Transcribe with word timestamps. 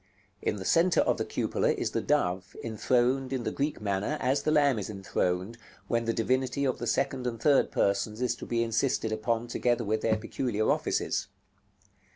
In 0.41 0.55
the 0.55 0.65
centre 0.65 1.01
of 1.01 1.17
the 1.19 1.25
cupola 1.25 1.73
is 1.73 1.91
the 1.91 2.01
Dove, 2.01 2.55
enthroned 2.63 3.31
in 3.31 3.43
the 3.43 3.51
Greek 3.51 3.79
manner, 3.79 4.17
as 4.19 4.41
the 4.41 4.49
Lamb 4.49 4.79
is 4.79 4.89
enthroned, 4.89 5.59
when 5.87 6.05
the 6.05 6.11
Divinity 6.13 6.65
of 6.65 6.79
the 6.79 6.87
Second 6.87 7.27
and 7.27 7.39
Third 7.39 7.69
Persons 7.69 8.19
is 8.19 8.33
to 8.37 8.47
be 8.47 8.63
insisted 8.63 9.11
upon 9.11 9.45
together 9.47 9.83
with 9.83 10.01
their 10.01 10.17
peculiar 10.17 10.71
offices. 10.71 11.27